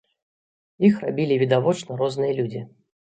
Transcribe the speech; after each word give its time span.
Іх 0.87 0.95
рабілі 1.05 1.37
відавочна 1.43 1.99
розныя 2.01 2.33
людзі. 2.39 2.63